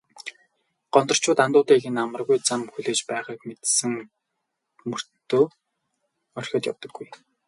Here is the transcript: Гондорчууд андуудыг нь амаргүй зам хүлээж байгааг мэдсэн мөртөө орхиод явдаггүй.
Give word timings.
Гондорчууд 0.93 1.39
андуудыг 1.45 1.83
нь 1.91 2.01
амаргүй 2.03 2.37
зам 2.47 2.61
хүлээж 2.71 2.99
байгааг 3.09 3.39
мэдсэн 3.47 3.91
мөртөө 4.89 5.45
орхиод 6.39 6.65
явдаггүй. 6.71 7.07